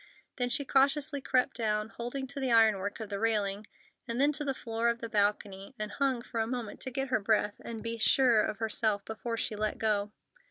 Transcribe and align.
Then 0.37 0.49
she 0.49 0.65
cautiously 0.65 1.21
crept 1.21 1.55
down, 1.57 1.89
holding 1.89 2.25
to 2.25 2.39
the 2.39 2.51
ironwork 2.51 2.99
of 2.99 3.09
the 3.11 3.19
railing, 3.19 3.67
and 4.07 4.19
then 4.19 4.31
to 4.31 4.43
the 4.43 4.55
floor 4.55 4.89
of 4.89 4.97
the 4.97 5.09
balcony, 5.09 5.75
and 5.77 5.91
hung 5.91 6.23
for 6.23 6.39
a 6.39 6.47
moment 6.47 6.81
to 6.81 6.89
get 6.89 7.09
her 7.09 7.19
breath 7.19 7.53
and 7.63 7.83
be 7.83 7.99
sure 7.99 8.41
of 8.41 8.57
herself 8.57 9.05
before 9.05 9.37
she 9.37 9.55
let 9.55 9.77
go. 9.77 10.11